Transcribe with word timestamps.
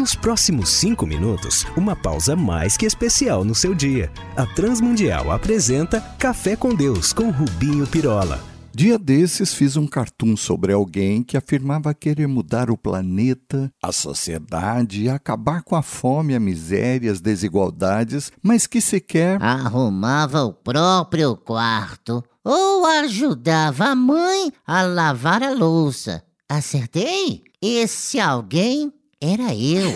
Nos 0.00 0.14
próximos 0.14 0.70
cinco 0.70 1.06
minutos, 1.06 1.66
uma 1.76 1.94
pausa 1.94 2.34
mais 2.34 2.74
que 2.74 2.86
especial 2.86 3.44
no 3.44 3.54
seu 3.54 3.74
dia. 3.74 4.10
A 4.34 4.46
Transmundial 4.46 5.30
apresenta 5.30 6.00
Café 6.18 6.56
com 6.56 6.74
Deus 6.74 7.12
com 7.12 7.28
Rubinho 7.28 7.86
Pirola. 7.86 8.42
Dia 8.74 8.98
desses 8.98 9.52
fiz 9.52 9.76
um 9.76 9.86
cartoon 9.86 10.38
sobre 10.38 10.72
alguém 10.72 11.22
que 11.22 11.36
afirmava 11.36 11.92
querer 11.92 12.26
mudar 12.26 12.70
o 12.70 12.78
planeta, 12.78 13.70
a 13.82 13.92
sociedade 13.92 15.02
e 15.02 15.10
acabar 15.10 15.62
com 15.62 15.76
a 15.76 15.82
fome, 15.82 16.34
a 16.34 16.40
miséria, 16.40 17.12
as 17.12 17.20
desigualdades, 17.20 18.32
mas 18.42 18.66
que 18.66 18.80
sequer 18.80 19.36
arrumava 19.42 20.44
o 20.44 20.54
próprio 20.54 21.36
quarto 21.36 22.24
ou 22.42 22.86
ajudava 22.86 23.88
a 23.88 23.94
mãe 23.94 24.50
a 24.66 24.80
lavar 24.80 25.42
a 25.42 25.52
louça. 25.52 26.24
Acertei? 26.48 27.44
Esse 27.60 28.18
alguém 28.18 28.90
era 29.20 29.54
eu. 29.54 29.90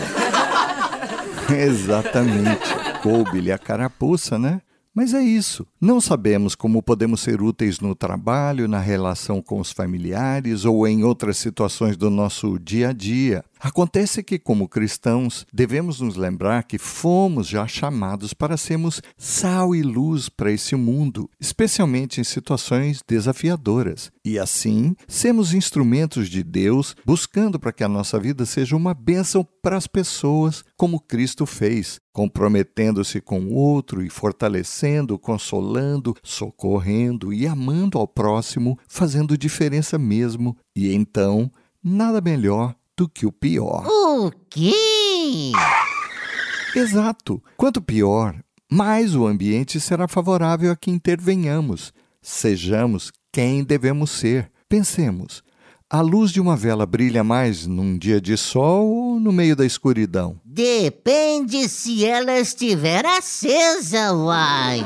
Exatamente. 1.49 2.73
Coube-lhe 3.01 3.51
a 3.51 3.57
carapuça, 3.57 4.37
né? 4.37 4.61
Mas 4.93 5.13
é 5.13 5.21
isso. 5.21 5.67
Não 5.81 5.99
sabemos 5.99 6.55
como 6.55 6.81
podemos 6.81 7.19
ser 7.19 7.41
úteis 7.41 7.81
no 7.81 7.93
trabalho, 7.93 8.67
na 8.67 8.79
relação 8.79 9.41
com 9.41 9.59
os 9.59 9.71
familiares 9.71 10.63
ou 10.63 10.87
em 10.87 11.03
outras 11.03 11.37
situações 11.37 11.97
do 11.97 12.09
nosso 12.09 12.57
dia 12.57 12.89
a 12.89 12.93
dia. 12.93 13.43
Acontece 13.65 14.21
que, 14.21 14.37
como 14.37 14.69
cristãos, 14.69 15.43
devemos 15.51 15.99
nos 15.99 16.15
lembrar 16.15 16.61
que 16.65 16.77
fomos 16.77 17.47
já 17.47 17.65
chamados 17.65 18.31
para 18.31 18.57
sermos 18.57 19.01
sal 19.17 19.73
e 19.73 19.81
luz 19.81 20.29
para 20.29 20.51
esse 20.51 20.75
mundo, 20.75 21.27
especialmente 21.39 22.21
em 22.21 22.23
situações 22.23 23.01
desafiadoras. 23.07 24.11
E 24.23 24.37
assim, 24.37 24.95
sermos 25.07 25.51
instrumentos 25.51 26.29
de 26.29 26.43
Deus, 26.43 26.95
buscando 27.03 27.59
para 27.59 27.73
que 27.73 27.83
a 27.83 27.89
nossa 27.89 28.19
vida 28.19 28.45
seja 28.45 28.75
uma 28.75 28.93
bênção 28.93 29.43
para 29.63 29.77
as 29.77 29.87
pessoas, 29.87 30.63
como 30.77 30.99
Cristo 30.99 31.47
fez, 31.47 31.99
comprometendo-se 32.13 33.19
com 33.19 33.45
o 33.45 33.55
outro 33.55 34.03
e 34.03 34.11
fortalecendo, 34.11 35.17
consolando, 35.17 36.13
socorrendo 36.21 37.33
e 37.33 37.47
amando 37.47 37.97
ao 37.97 38.07
próximo, 38.07 38.77
fazendo 38.87 39.35
diferença 39.35 39.97
mesmo. 39.97 40.55
E 40.75 40.93
então, 40.93 41.51
nada 41.83 42.21
melhor 42.21 42.75
do 42.97 43.09
que 43.09 43.25
o 43.25 43.31
pior. 43.31 43.85
O 43.87 44.31
quê? 44.49 45.51
Exato. 46.75 47.41
Quanto 47.57 47.81
pior, 47.81 48.35
mais 48.71 49.15
o 49.15 49.25
ambiente 49.25 49.79
será 49.79 50.07
favorável 50.07 50.71
a 50.71 50.75
que 50.75 50.91
intervenhamos. 50.91 51.93
Sejamos 52.21 53.11
quem 53.31 53.63
devemos 53.63 54.11
ser. 54.11 54.51
Pensemos. 54.67 55.43
A 55.89 56.01
luz 56.01 56.31
de 56.31 56.41
uma 56.41 56.57
vela 56.57 56.85
brilha 56.85 57.23
mais 57.23 57.67
num 57.67 57.97
dia 57.97 58.19
de 58.19 58.35
sol 58.35 58.87
ou 58.87 59.19
no 59.19 59.31
meio 59.31 59.55
da 59.55 59.65
escuridão? 59.65 60.39
Depende 60.43 61.69
se 61.69 62.03
ela 62.03 62.39
estiver 62.39 63.05
acesa, 63.05 64.11
uai. 64.13 64.83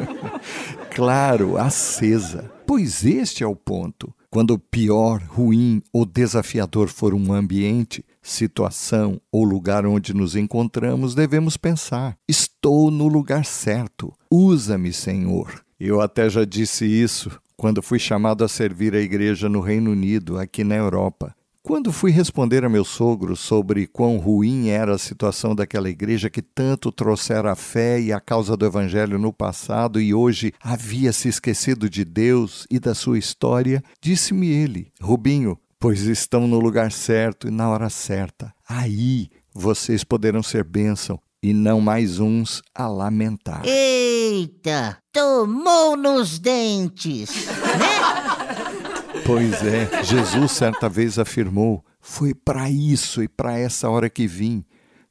claro, 0.94 1.56
acesa. 1.56 2.50
Pois 2.66 3.04
este 3.04 3.44
é 3.44 3.46
o 3.46 3.54
ponto. 3.54 4.12
Quando 4.32 4.58
pior, 4.58 5.20
ruim 5.28 5.82
ou 5.92 6.06
desafiador 6.06 6.88
for 6.88 7.12
um 7.12 7.34
ambiente, 7.34 8.02
situação 8.22 9.20
ou 9.30 9.44
lugar 9.44 9.84
onde 9.84 10.14
nos 10.14 10.34
encontramos, 10.34 11.14
devemos 11.14 11.58
pensar: 11.58 12.16
estou 12.26 12.90
no 12.90 13.08
lugar 13.08 13.44
certo. 13.44 14.10
Usa-me, 14.30 14.90
Senhor. 14.90 15.62
Eu 15.78 16.00
até 16.00 16.30
já 16.30 16.46
disse 16.46 16.86
isso 16.86 17.30
quando 17.58 17.82
fui 17.82 17.98
chamado 17.98 18.42
a 18.42 18.48
servir 18.48 18.94
a 18.94 19.00
igreja 19.02 19.50
no 19.50 19.60
Reino 19.60 19.90
Unido, 19.90 20.38
aqui 20.38 20.64
na 20.64 20.76
Europa. 20.76 21.36
Quando 21.64 21.92
fui 21.92 22.10
responder 22.10 22.64
a 22.64 22.68
meu 22.68 22.84
sogro 22.84 23.36
sobre 23.36 23.86
quão 23.86 24.16
ruim 24.16 24.70
era 24.70 24.96
a 24.96 24.98
situação 24.98 25.54
daquela 25.54 25.88
igreja 25.88 26.28
que 26.28 26.42
tanto 26.42 26.90
trouxera 26.90 27.52
a 27.52 27.54
fé 27.54 28.00
e 28.00 28.12
a 28.12 28.18
causa 28.18 28.56
do 28.56 28.66
Evangelho 28.66 29.16
no 29.16 29.32
passado 29.32 30.00
e 30.00 30.12
hoje 30.12 30.52
havia 30.60 31.12
se 31.12 31.28
esquecido 31.28 31.88
de 31.88 32.04
Deus 32.04 32.66
e 32.68 32.80
da 32.80 32.96
sua 32.96 33.16
história, 33.16 33.80
disse-me 34.00 34.48
ele: 34.48 34.90
Rubinho, 35.00 35.56
pois 35.78 36.00
estão 36.00 36.48
no 36.48 36.58
lugar 36.58 36.90
certo 36.90 37.46
e 37.46 37.50
na 37.52 37.70
hora 37.70 37.88
certa. 37.88 38.52
Aí 38.68 39.30
vocês 39.54 40.02
poderão 40.02 40.42
ser 40.42 40.64
bênção 40.64 41.16
e 41.40 41.52
não 41.54 41.80
mais 41.80 42.18
uns 42.18 42.60
a 42.74 42.88
lamentar. 42.88 43.62
Eita, 43.64 44.98
tomou 45.12 45.96
nos 45.96 46.40
dentes, 46.40 47.46
né? 47.46 48.81
Pois 49.24 49.62
é, 49.62 50.02
Jesus 50.02 50.52
certa 50.52 50.88
vez 50.88 51.18
afirmou: 51.18 51.84
Foi 52.00 52.34
para 52.34 52.68
isso 52.68 53.22
e 53.22 53.28
para 53.28 53.56
essa 53.56 53.88
hora 53.88 54.10
que 54.10 54.26
vim, 54.26 54.64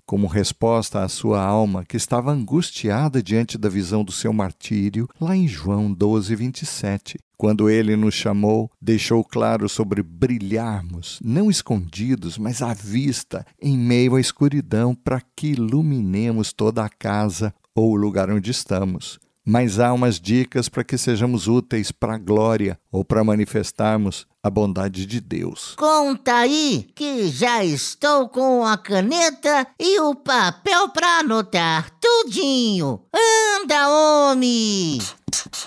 como 0.06 0.28
resposta 0.28 1.02
à 1.02 1.08
sua 1.08 1.42
alma 1.42 1.86
que 1.86 1.96
estava 1.96 2.32
angustiada 2.32 3.24
diante 3.24 3.58
da 3.58 3.70
visão 3.70 4.04
do 4.04 4.12
seu 4.12 4.34
martírio, 4.34 5.08
lá 5.20 5.36
em 5.36 5.48
João 5.48 5.92
12, 5.94 6.36
27. 6.36 7.20
Quando 7.38 7.70
ele 7.70 7.96
nos 7.96 8.14
chamou, 8.14 8.70
deixou 8.82 9.24
claro 9.24 9.70
sobre 9.70 10.04
brilharmos, 10.04 11.20
não 11.24 11.50
escondidos, 11.50 12.38
mas 12.38 12.62
à 12.62 12.74
vista, 12.74 13.46
em 13.60 13.78
meio 13.78 14.16
à 14.16 14.20
escuridão, 14.20 14.94
para 14.94 15.22
que 15.36 15.54
iluminemos 15.54 16.52
toda 16.52 16.84
a 16.84 16.90
casa 16.90 17.54
ou 17.74 17.92
o 17.92 17.96
lugar 17.96 18.30
onde 18.30 18.52
estamos 18.52 19.20
mas 19.46 19.79
há 19.79 19.94
umas 19.94 20.19
dicas 20.19 20.69
para 20.69 20.84
que 20.84 20.97
sejamos 20.97 21.47
úteis 21.47 21.91
para 21.91 22.16
a 22.16 22.18
glória 22.18 22.79
ou 22.91 23.03
para 23.03 23.24
manifestarmos 23.24 24.28
a 24.44 24.50
bondade 24.50 25.06
de 25.06 25.19
Deus. 25.19 25.75
Conta 25.78 26.35
aí 26.35 26.88
que 26.96 27.28
já 27.28 27.63
estou 27.63 28.28
com 28.30 28.66
a 28.66 28.78
caneta 28.78 29.68
e 29.80 30.00
o 30.00 30.16
papel 30.16 30.90
para 30.90 31.19
anotar 31.19 31.91
tudinho. 32.00 33.01
Anda, 33.62 33.90
homem! 33.90 35.00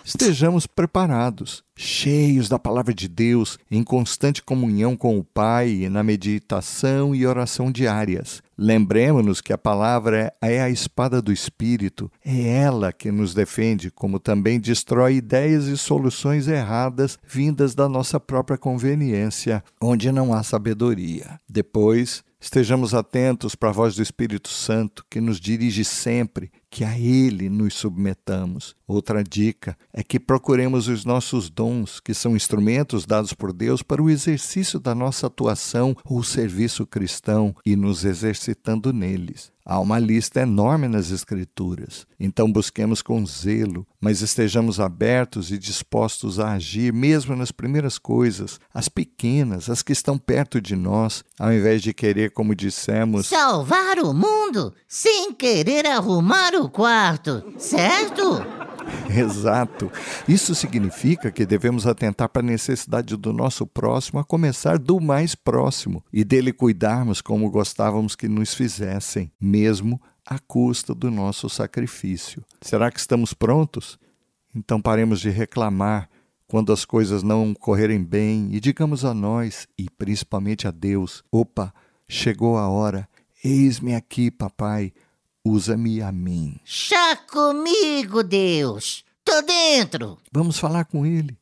Estejamos 0.05 0.67
preparados, 0.67 1.65
cheios 1.77 2.49
da 2.49 2.59
palavra 2.59 2.93
de 2.93 3.09
Deus, 3.09 3.59
em 3.71 3.83
constante 3.83 4.43
comunhão 4.43 4.97
com 4.97 5.19
o 5.19 5.25
Pai 5.25 5.89
na 5.91 6.03
meditação 6.03 7.15
e 7.15 7.27
oração 7.27 7.73
diárias. 7.73 8.43
Lembremos-nos 8.57 9.41
que 9.41 9.53
a 9.53 9.59
palavra 9.59 10.33
é 10.41 10.63
a 10.63 10.71
espada 10.71 11.21
do 11.21 11.33
Espírito, 11.33 12.11
é 12.25 12.59
ela 12.59 12.93
que 12.93 13.11
nos 13.11 13.35
defende, 13.35 13.91
como 13.91 14.19
também 14.19 14.61
destrói 14.61 15.17
ideias 15.17 15.67
e 15.67 15.77
soluções 15.77 16.47
erradas 16.47 17.19
vindas 17.27 17.75
da 17.75 17.89
nossa 17.89 18.21
própria 18.21 18.57
conveniência, 18.57 19.63
onde 19.81 20.13
não 20.13 20.33
há 20.33 20.43
sabedoria. 20.43 21.41
Depois, 21.49 22.23
Estejamos 22.45 22.93
atentos 22.93 23.55
para 23.55 23.71
a 23.71 23.73
voz 23.73 23.95
do 23.95 24.03
Espírito 24.03 24.51
Santo 24.51 25.03
que 25.09 25.19
nos 25.19 25.41
dirige 25.41 25.83
sempre, 25.83 26.53
que 26.75 26.83
a 26.83 26.99
Ele 26.99 27.49
nos 27.49 27.75
submetamos. 27.75 28.75
Outra 28.85 29.23
dica 29.23 29.79
é 29.93 30.03
que 30.03 30.19
procuremos 30.19 30.89
os 30.89 31.05
nossos 31.05 31.49
dons, 31.49 32.01
que 32.01 32.13
são 32.13 32.35
instrumentos 32.35 33.07
dados 33.07 33.33
por 33.33 33.53
Deus 33.53 33.81
para 33.81 34.03
o 34.03 34.11
exercício 34.11 34.81
da 34.81 34.93
nossa 34.93 35.29
atuação 35.29 35.97
ou 36.05 36.25
serviço 36.25 36.85
cristão 36.85 37.55
e 37.65 37.77
nos 37.77 38.05
exercitando 38.05 38.93
neles. 38.93 39.54
Há 39.67 39.81
uma 39.81 39.99
lista 39.99 40.41
enorme 40.41 40.89
nas 40.89 41.11
Escrituras, 41.11 42.07
então 42.21 42.53
busquemos 42.53 43.01
com 43.01 43.25
zelo, 43.25 43.87
mas 43.99 44.21
estejamos 44.21 44.79
abertos 44.79 45.51
e 45.51 45.57
dispostos 45.57 46.39
a 46.39 46.53
agir 46.53 46.93
mesmo 46.93 47.35
nas 47.35 47.51
primeiras 47.51 47.99
coisas, 47.99 48.61
as 48.75 48.91
pequenas, 48.91 49.71
as 49.71 49.83
que 49.83 49.93
estão 49.93 50.19
perto 50.19 50.61
de 50.61 50.77
nós, 50.77 51.25
ao 51.39 51.51
invés 51.51 51.81
de 51.81 51.95
querer, 51.95 52.33
como 52.33 52.55
dissemos, 52.55 53.29
salvar 53.29 53.99
o 54.01 54.13
mundo 54.13 54.75
sem 54.87 55.33
querer 55.33 55.87
arrumar 55.87 56.55
o 56.55 56.69
quarto, 56.69 57.43
certo? 57.57 58.64
Exato. 59.09 59.91
Isso 60.29 60.55
significa 60.55 61.31
que 61.31 61.47
devemos 61.47 61.87
atentar 61.87 62.29
para 62.29 62.43
a 62.43 62.47
necessidade 62.47 63.17
do 63.17 63.33
nosso 63.33 63.67
próximo, 63.67 64.19
a 64.19 64.25
começar 64.25 64.79
do 64.79 65.01
mais 65.01 65.35
próximo, 65.35 66.05
e 66.13 66.25
dele 66.25 66.53
cuidarmos 66.53 67.21
como 67.21 67.51
gostávamos 67.51 68.15
que 68.15 68.29
nos 68.29 68.55
fizessem, 68.55 69.31
mesmo 69.41 70.01
à 70.27 70.39
custa 70.39 70.95
do 70.95 71.11
nosso 71.11 71.49
sacrifício. 71.49 72.45
Será 72.61 72.91
que 72.91 72.99
estamos 72.99 73.35
prontos? 73.35 73.99
Então 74.55 74.81
paremos 74.81 75.21
de 75.21 75.31
reclamar 75.31 76.09
quando 76.47 76.73
as 76.73 76.85
coisas 76.85 77.23
não 77.23 77.55
correrem 77.55 78.03
bem 78.03 78.49
e 78.53 78.61
digamos 78.61 79.05
a 79.05 79.13
nós, 79.13 79.67
e 79.79 79.91
principalmente 79.91 80.69
a 80.69 80.71
Deus: 80.71 81.23
opa, 81.31 81.73
chegou 82.09 82.57
a 82.57 82.69
hora, 82.69 83.09
eis-me 83.43 83.95
aqui, 83.95 84.31
papai 84.31 84.93
usa-me 85.45 86.01
a 86.01 86.11
mim. 86.11 86.59
Chá 86.65 87.17
comigo, 87.31 88.23
Deus. 88.23 89.05
Tô 89.23 89.43
dentro. 89.43 90.19
Vamos 90.33 90.59
falar 90.59 90.87
com 90.87 91.05
ele. 91.05 91.37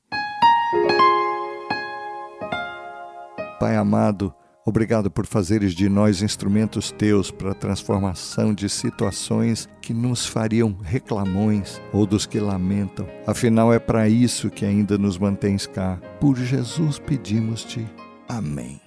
Pai 3.61 3.77
amado, 3.77 4.35
obrigado 4.67 5.09
por 5.09 5.25
fazeres 5.25 5.73
de 5.73 5.89
nós 5.89 6.21
instrumentos 6.21 6.91
teus 6.91 7.31
para 7.31 7.53
a 7.53 7.55
transformação 7.55 8.53
de 8.53 8.69
situações 8.69 9.69
que 9.81 9.95
nos 9.95 10.27
fariam 10.27 10.77
reclamões 10.83 11.81
ou 11.93 12.05
dos 12.05 12.27
que 12.27 12.41
lamentam. 12.41 13.07
Afinal, 13.25 13.73
é 13.73 13.79
para 13.79 14.09
isso 14.09 14.51
que 14.51 14.65
ainda 14.65 14.99
nos 14.99 15.17
mantens 15.17 15.65
cá. 15.65 15.97
Por 16.21 16.37
Jesus 16.37 16.99
pedimos-te. 16.99 17.87
Amém. 18.29 18.81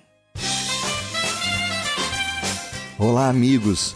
Olá, 2.97 3.29
amigos. 3.29 3.95